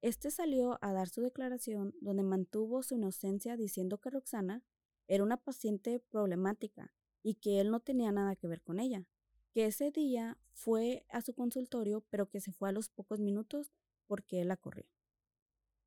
[0.00, 4.64] Este salió a dar su declaración donde mantuvo su inocencia diciendo que Roxana
[5.06, 9.06] era una paciente problemática y que él no tenía nada que ver con ella,
[9.52, 13.72] que ese día fue a su consultorio pero que se fue a los pocos minutos
[14.06, 14.86] porque él la corrió.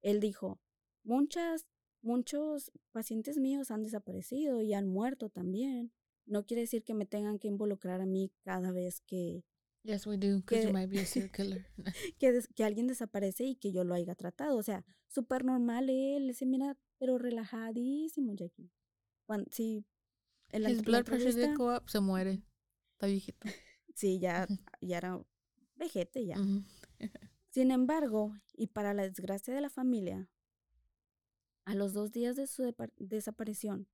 [0.01, 0.59] Él dijo,
[1.03, 1.65] muchas,
[2.01, 5.91] muchos pacientes míos han desaparecido y han muerto también
[6.25, 9.43] no quiere decir que me tengan que involucrar a mí cada vez que...
[9.83, 11.67] Yes, we do, because you might be a killer.
[12.19, 14.57] que, que, alguien desaparece y que yo lo haya tratado.
[14.57, 18.71] O sea, súper normal él, se mira, pero relajadísimo, Jackie.
[19.27, 19.85] Cuando, sí.
[20.49, 22.41] El His blood pressure did go up, se muere.
[22.95, 23.39] Está viejito.
[23.93, 24.45] Sí, ya,
[24.81, 25.25] ya era
[25.77, 26.35] vejete ya.
[27.49, 30.29] Sin embargo, y para la desgracia de la familia,
[31.63, 33.87] a los dos días de su desaparición,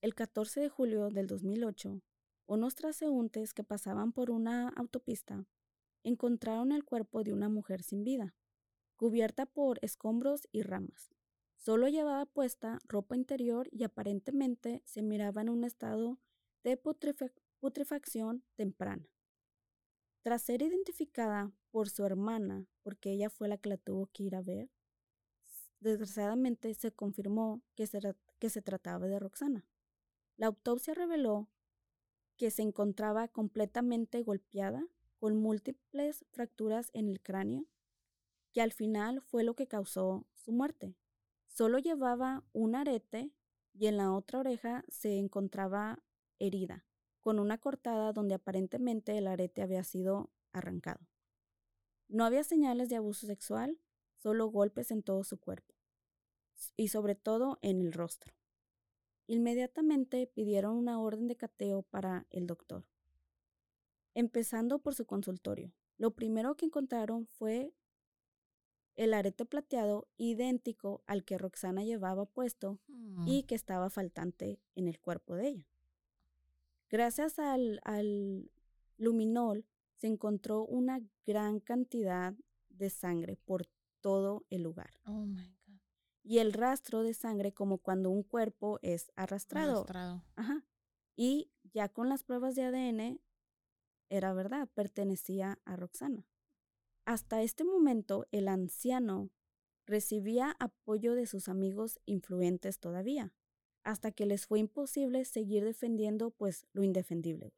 [0.00, 2.00] el 14 de julio del 2008,
[2.46, 5.46] unos transeúntes que pasaban por una autopista
[6.02, 8.34] encontraron el cuerpo de una mujer sin vida,
[8.96, 11.10] cubierta por escombros y ramas.
[11.56, 16.18] Solo llevaba puesta ropa interior y aparentemente se miraba en un estado
[16.64, 16.76] de
[17.62, 19.08] putrefacción temprana.
[20.22, 24.34] Tras ser identificada por su hermana, porque ella fue la que la tuvo que ir
[24.34, 24.68] a ver,
[25.78, 28.00] desgraciadamente se confirmó que se,
[28.40, 29.64] que se trataba de Roxana.
[30.36, 31.48] La autopsia reveló
[32.36, 34.84] que se encontraba completamente golpeada
[35.20, 37.66] con múltiples fracturas en el cráneo,
[38.52, 40.96] que al final fue lo que causó su muerte.
[41.46, 43.30] Solo llevaba un arete
[43.72, 46.02] y en la otra oreja se encontraba
[46.40, 46.84] herida,
[47.22, 51.06] con una cortada donde aparentemente el arete había sido arrancado.
[52.08, 53.78] No había señales de abuso sexual,
[54.16, 55.74] solo golpes en todo su cuerpo
[56.76, 58.34] y sobre todo en el rostro.
[59.28, 62.84] Inmediatamente pidieron una orden de cateo para el doctor.
[64.14, 67.72] Empezando por su consultorio, lo primero que encontraron fue
[68.96, 73.26] el arete plateado idéntico al que Roxana llevaba puesto mm.
[73.26, 75.71] y que estaba faltante en el cuerpo de ella.
[76.92, 78.48] Gracias al, al
[78.98, 82.34] luminol se encontró una gran cantidad
[82.68, 83.66] de sangre por
[84.00, 84.90] todo el lugar.
[85.06, 85.26] Oh
[86.24, 89.80] y el rastro de sangre como cuando un cuerpo es arrastrado.
[89.80, 90.24] arrastrado.
[90.36, 90.64] Ajá.
[91.16, 93.20] Y ya con las pruebas de ADN,
[94.08, 96.26] era verdad, pertenecía a Roxana.
[97.04, 99.30] Hasta este momento, el anciano
[99.84, 103.32] recibía apoyo de sus amigos influentes todavía,
[103.84, 107.54] hasta que les fue imposible seguir defendiendo pues lo indefendible.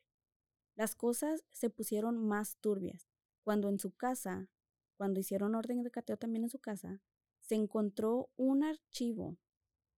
[0.77, 3.09] Las cosas se pusieron más turbias
[3.43, 4.49] cuando en su casa,
[4.97, 7.01] cuando hicieron orden de cateo también en su casa,
[7.41, 9.37] se encontró un archivo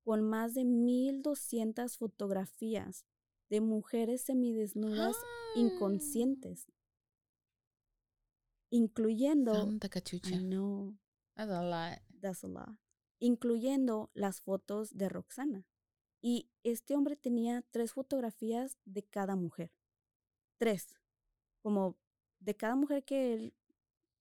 [0.02, 3.06] con más de 1200 fotografías
[3.48, 5.16] de mujeres semidesnudas
[5.54, 6.66] inconscientes,
[8.70, 10.40] incluyendo Santa cachucha.
[10.40, 10.98] No,
[11.34, 12.00] that's a lot.
[12.20, 12.78] That's a lot.
[13.18, 15.66] Incluyendo las fotos de Roxana.
[16.28, 19.70] Y este hombre tenía tres fotografías de cada mujer.
[20.56, 20.98] Tres.
[21.62, 21.96] Como
[22.40, 23.54] de cada mujer que él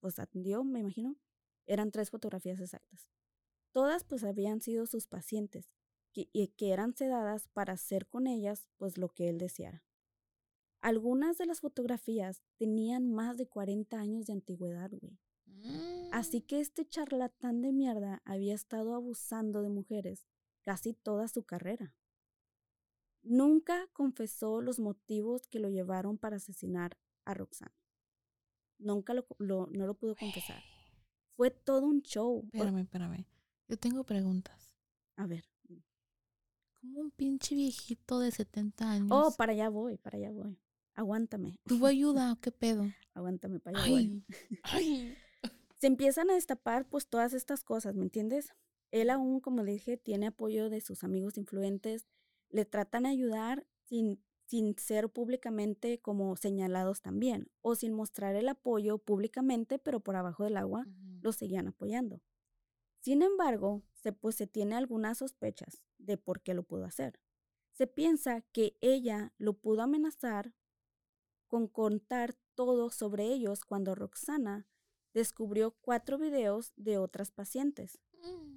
[0.01, 1.15] pues atendió, me imagino,
[1.65, 3.09] eran tres fotografías exactas.
[3.71, 5.71] Todas pues habían sido sus pacientes
[6.13, 9.83] y que eran sedadas para hacer con ellas pues lo que él deseara.
[10.81, 15.17] Algunas de las fotografías tenían más de 40 años de antigüedad, güey.
[16.11, 16.45] Así Mm.
[16.45, 20.27] que este charlatán de mierda había estado abusando de mujeres
[20.65, 21.95] casi toda su carrera.
[23.23, 27.73] Nunca confesó los motivos que lo llevaron para asesinar a Roxana.
[28.78, 30.62] Nunca lo, lo- no lo pudo confesar.
[31.36, 32.43] Fue todo un show.
[32.51, 33.25] Espérame, espérame.
[33.67, 34.75] Yo tengo preguntas.
[35.15, 35.45] A ver.
[36.80, 39.10] Como un pinche viejito de 70 años.
[39.12, 40.60] Oh, para allá voy, para allá voy.
[40.93, 42.84] Aguántame, ¿Tuvo ayuda o qué pedo?
[43.13, 44.23] aguántame, para allá voy.
[44.63, 45.17] Ay, ay.
[45.79, 48.54] Se empiezan a destapar pues todas estas cosas, ¿me entiendes?
[48.96, 52.08] Él aún, como le dije, tiene apoyo de sus amigos influentes,
[52.50, 58.48] le tratan de ayudar sin, sin ser públicamente como señalados también, o sin mostrar el
[58.48, 61.19] apoyo públicamente, pero por abajo del agua Ujú.
[61.23, 62.21] lo seguían apoyando.
[63.02, 67.19] Sin embargo, se, pues se tiene algunas sospechas de por qué lo pudo hacer.
[67.73, 70.54] Se piensa que ella lo pudo amenazar
[71.50, 74.69] con contar todo sobre ellos cuando Roxana
[75.13, 78.00] descubrió cuatro videos de otras pacientes.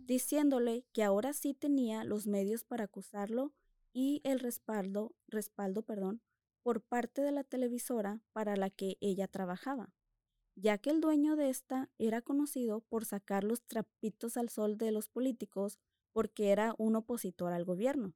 [0.09, 3.53] Diciéndole que ahora sí tenía los medios para acusarlo
[3.93, 6.23] y el respaldo, respaldo perdón,
[6.63, 9.93] por parte de la televisora para la que ella trabajaba.
[10.61, 14.91] ya que el dueño de esta era conocido por sacar los trapitos al sol de
[14.91, 15.79] los políticos
[16.13, 18.13] porque era un opositor al gobierno.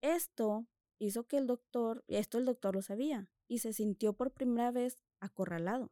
[0.00, 0.66] Esto
[0.98, 4.96] hizo que el doctor, esto el doctor lo sabía, y se sintió por primera vez
[5.20, 5.90] acorralado.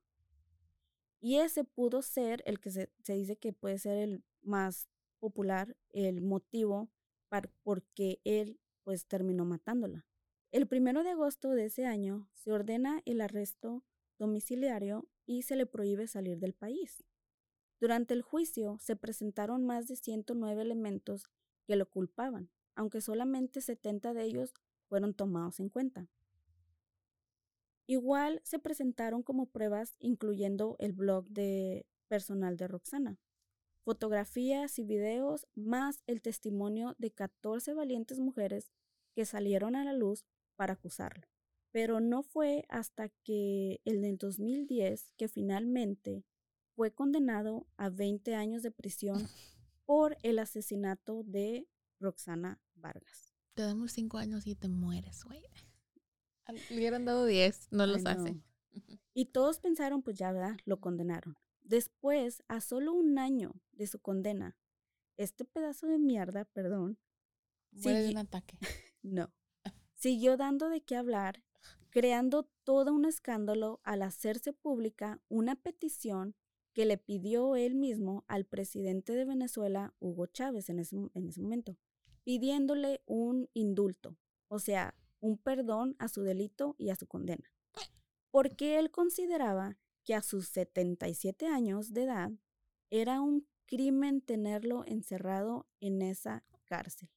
[1.20, 4.88] Y ese pudo ser el que se, se dice que puede ser el más
[5.20, 6.90] popular, el motivo
[7.28, 10.06] para, porque él pues terminó matándola.
[10.50, 13.84] El primero de agosto de ese año se ordena el arresto
[14.18, 17.04] domiciliario y se le prohíbe salir del país.
[17.78, 21.30] Durante el juicio se presentaron más de 109 elementos
[21.66, 24.52] que lo culpaban, aunque solamente 70 de ellos
[24.88, 26.08] fueron tomados en cuenta.
[27.86, 33.18] Igual se presentaron como pruebas incluyendo el blog de personal de Roxana,
[33.84, 38.70] fotografías y videos, más el testimonio de 14 valientes mujeres
[39.14, 40.24] que salieron a la luz
[40.56, 41.26] para acusarlo.
[41.72, 46.24] Pero no fue hasta que el del 2010 que finalmente
[46.74, 49.28] fue condenado a 20 años de prisión
[49.86, 51.68] por el asesinato de
[51.98, 53.34] Roxana Vargas.
[53.54, 55.42] Te damos 5 años y te mueres, güey.
[56.70, 58.40] Le hubieran dado 10, no los hace.
[59.12, 60.56] Y todos pensaron, pues ya, ¿verdad?
[60.64, 61.36] Lo condenaron.
[61.70, 64.56] Después, a solo un año de su condena,
[65.16, 66.98] este pedazo de mierda, perdón.
[67.70, 68.58] Muere de un ataque.
[69.02, 69.32] no.
[69.94, 71.44] Siguió dando de qué hablar,
[71.90, 76.34] creando todo un escándalo al hacerse pública una petición
[76.72, 81.40] que le pidió él mismo al presidente de Venezuela, Hugo Chávez, en ese, en ese
[81.40, 81.78] momento,
[82.24, 84.16] pidiéndole un indulto,
[84.48, 87.52] o sea, un perdón a su delito y a su condena.
[88.32, 89.78] Porque él consideraba
[90.10, 92.32] que a sus 77 años de edad
[92.90, 97.08] era un crimen tenerlo encerrado en esa cárcel.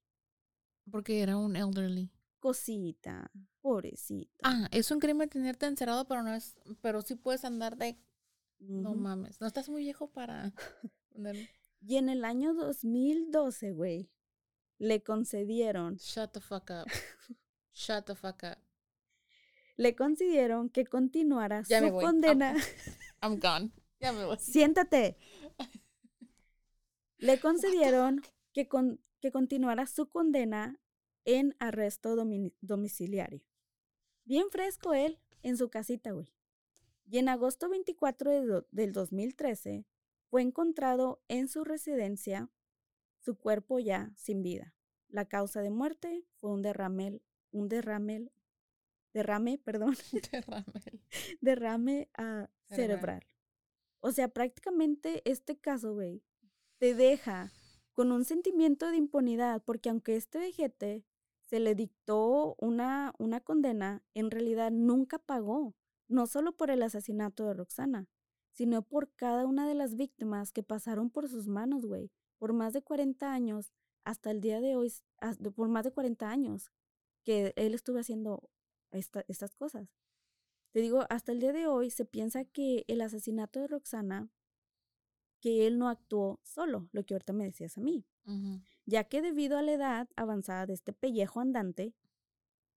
[0.92, 2.12] Porque era un elderly.
[2.38, 3.32] Cosita,
[3.62, 4.44] pobrecita.
[4.44, 7.98] Ah, es un crimen tenerte encerrado, pero no es, pero sí puedes andar de
[8.60, 10.54] no mames, no estás muy viejo para
[11.82, 14.12] Y en el año 2012, güey,
[14.78, 16.88] le concedieron Shut the fuck up.
[17.74, 18.63] Shut the fuck up.
[19.76, 22.56] Le concedieron que continuara su condena.
[23.22, 23.72] I'm, gone.
[24.00, 24.38] Ya me voy.
[24.40, 25.18] Siéntate.
[27.18, 28.22] Le concedieron
[28.54, 28.68] que,
[29.20, 30.80] que continuara su condena
[31.26, 32.16] en arresto
[32.62, 33.42] domiciliario.
[34.26, 36.34] Bien fresco él en su casita, güey.
[37.06, 39.86] Y en agosto 24 del 2013
[40.30, 42.50] fue encontrado en su residencia
[43.20, 44.74] su cuerpo ya sin vida.
[45.08, 47.22] La causa de muerte fue un derrame,
[47.52, 48.32] un derrame,
[49.14, 49.96] derrame, perdón,
[50.32, 50.66] derrame,
[51.42, 53.24] derrame uh, cerebral.
[54.02, 56.22] O sea, prácticamente este caso, güey,
[56.78, 57.52] te deja
[57.94, 61.06] con un sentimiento de impunidad, porque aunque este vejete
[61.42, 65.76] se le dictó una, una condena, en realidad nunca pagó,
[66.08, 68.08] no solo por el asesinato de Roxana,
[68.52, 72.74] sino por cada una de las víctimas que pasaron por sus manos, güey, por más
[72.74, 73.72] de 40 años,
[74.04, 74.92] hasta el día de hoy,
[75.56, 76.72] por más de 40 años,
[77.24, 78.50] que él estuvo haciendo
[78.94, 79.90] estas cosas.
[80.72, 84.30] Te digo, hasta el día de hoy se piensa que el asesinato de Roxana,
[85.40, 88.06] que él no actuó solo, lo que ahorita me decías a mí,
[88.86, 91.94] ya que debido a la edad avanzada de este pellejo andante,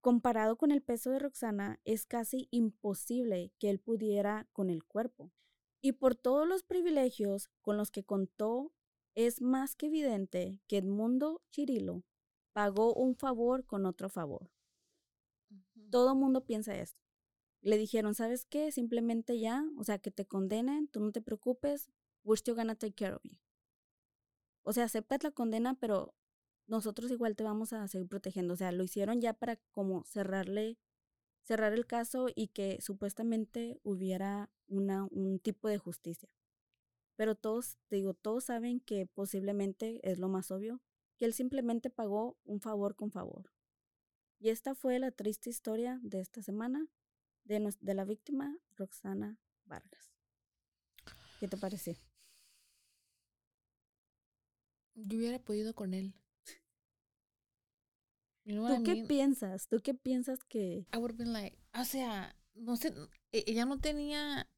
[0.00, 5.32] comparado con el peso de Roxana, es casi imposible que él pudiera con el cuerpo.
[5.80, 8.72] Y por todos los privilegios con los que contó,
[9.14, 12.04] es más que evidente que Edmundo Chirilo
[12.52, 14.50] pagó un favor con otro favor.
[15.91, 17.01] Todo mundo piensa esto.
[17.62, 18.70] Le dijeron, ¿sabes qué?
[18.72, 21.89] Simplemente ya, o sea, que te condenen, tú no te preocupes,
[22.24, 23.39] we're still gonna take care of you.
[24.62, 26.14] O sea, aceptas la condena, pero
[26.66, 28.55] nosotros igual te vamos a seguir protegiendo.
[28.55, 30.78] O sea, lo hicieron ya para como cerrarle,
[31.43, 36.28] cerrar el caso y que supuestamente hubiera una, un tipo de justicia.
[37.16, 40.80] Pero todos, te digo, todos saben que posiblemente es lo más obvio,
[41.16, 43.51] que él simplemente pagó un favor con favor.
[44.39, 46.87] Y esta fue la triste historia de esta semana
[47.45, 50.12] de, de la víctima Roxana Vargas.
[51.41, 51.95] ¿Qué te pareció?
[54.95, 56.14] Yo hubiera podido con él.
[58.45, 59.68] ¿Tú qué piensas?
[59.68, 60.87] ¿Tú qué piensas que...?
[60.95, 62.95] I would have been like, o sea, no sé,
[63.32, 64.49] e, ella no tenía,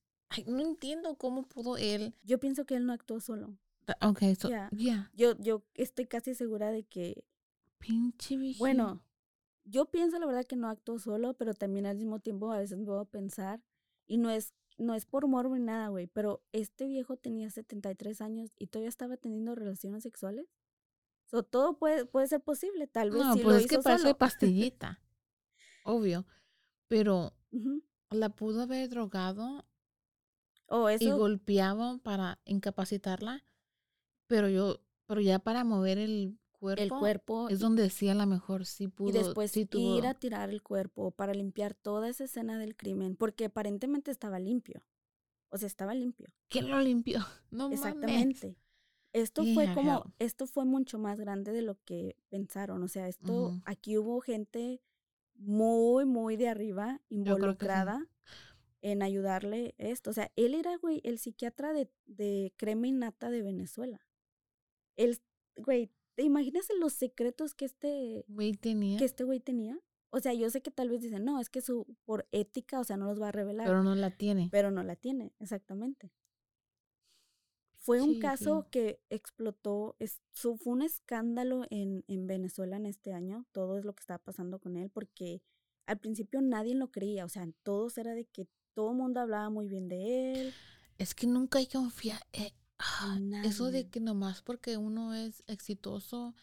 [0.46, 2.14] no entiendo cómo pudo él.
[2.22, 3.56] Yo pienso que él no actuó solo.
[4.02, 5.10] Ok, so, yeah.
[5.14, 7.24] Yo, yo estoy casi segura de que...
[7.78, 9.02] Pinche Bueno,
[9.68, 12.78] yo pienso la verdad que no actuó solo, pero también al mismo tiempo a veces
[12.78, 13.62] me voy a pensar,
[14.06, 18.20] y no es, no es por morbo ni nada, güey, pero este viejo tenía 73
[18.20, 20.46] años y todavía estaba teniendo relaciones sexuales.
[21.26, 23.22] So, todo puede, puede ser posible, tal vez.
[23.22, 25.02] No, pues es que parece pastillita.
[25.84, 26.24] Obvio.
[26.88, 27.34] Pero
[28.10, 29.66] la pudo haber drogado
[30.70, 31.16] Oh, y eso.
[31.16, 33.42] golpeaban para incapacitarla,
[34.26, 37.48] pero yo, pero ya para mover el cuerpo, El cuerpo.
[37.48, 40.50] es donde sí a lo mejor sí pudo, y después sí tuvo, ir a tirar
[40.50, 44.84] el cuerpo para limpiar toda esa escena del crimen, porque aparentemente estaba limpio.
[45.50, 46.28] O sea, estaba limpio.
[46.48, 47.20] ¿quién lo limpió?
[47.50, 47.78] No mames.
[47.78, 48.56] Exactamente.
[49.14, 50.12] Esto fue como, hell.
[50.18, 52.82] esto fue mucho más grande de lo que pensaron.
[52.82, 54.82] O sea, esto, aquí hubo gente
[55.34, 58.06] muy, muy de arriba involucrada
[58.82, 60.10] en ayudarle esto.
[60.10, 64.06] O sea, él era, güey, el psiquiatra de, de crema y nata de Venezuela.
[64.96, 65.18] Él,
[65.56, 69.78] güey, ¿te imaginas los secretos que este, Güey tenía, que este güey tenía?
[70.10, 72.82] O sea, yo sé que tal vez dicen, no, es que su, por ética, o
[72.84, 74.48] sea, no los va a revelar pero no la tiene.
[74.50, 76.10] pero no la tiene, exactamente.
[77.76, 78.68] Fue un caso sí.
[78.72, 83.84] que explotó, es, su- fue un escándalo en, en Venezuela en este año, todo es
[83.84, 85.40] lo que estaba pasando con él, porque
[85.86, 89.50] al principio nadie lo creía, o sea, todos era de que todo el mundo hablaba
[89.50, 90.54] muy bien de él.
[90.98, 92.20] Es que nunca hay que confiar.
[92.32, 96.34] eh, ah, eso de que nomás porque uno es exitoso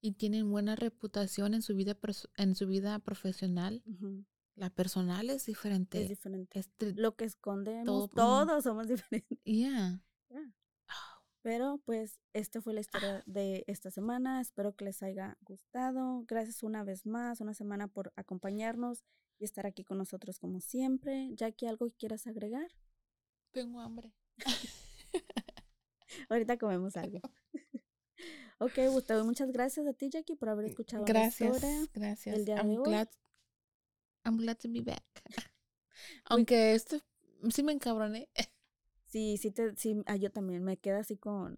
[0.00, 1.96] y tiene buena reputación en su vida
[2.36, 4.24] en su vida profesional, Ujú,
[4.56, 6.02] la personal es diferente.
[6.02, 6.58] Es diferente.
[6.60, 9.38] Es Lo que escondemos, todo- todos somos diferentes.
[9.44, 10.00] yeah.
[10.30, 10.52] Ya.
[10.88, 14.40] Ah, Pero pues esta fue la historia de esta semana.
[14.40, 16.24] Espero que les haya gustado.
[16.26, 19.02] Gracias una vez más, una semana por acompañarnos
[19.38, 21.30] y estar aquí con nosotros como siempre.
[21.34, 22.68] Jackie, ¿algo que quieras agregar?
[23.52, 24.12] Tengo hambre.
[26.28, 27.20] Ahorita comemos algo.
[28.58, 31.86] ok, Gustavo, muchas gracias a ti, Jackie, por haber escuchado la Gracias, historia.
[31.94, 32.44] gracias.
[32.44, 32.84] día de I'm hoy.
[32.84, 33.08] glad,
[34.24, 35.04] I'm glad to be back.
[36.26, 36.98] Aunque esto
[37.50, 38.28] sí me encabroné.
[39.06, 41.56] Sí, sí, te, sí, ah, yo también me queda así con...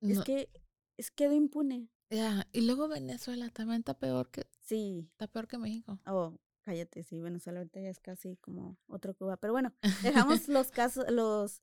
[0.00, 0.48] Es No, que
[0.96, 1.90] es quedó impune.
[2.10, 5.98] ya, Y luego Venezuela también está peor que Sí, está peor que México.
[6.06, 9.36] Oh, cállate, sí, Venezuela ahorita ya es casi como otro Cuba.
[9.36, 11.60] Pero bueno, dejamos los casos, los,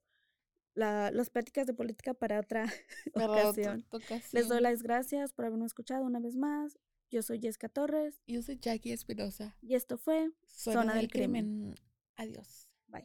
[0.74, 2.66] la, las pláticas de política para otra
[3.14, 3.86] Para otra ocasión.
[4.32, 6.78] Les doy las gracias por habernos escuchado una vez más.
[7.10, 9.56] Yo soy Jessica Torres Yo soy Jackie Espinosa.
[9.62, 11.74] y esto fue Zona, del crimen.
[12.16, 12.68] Adiós.
[12.88, 13.04] Bye.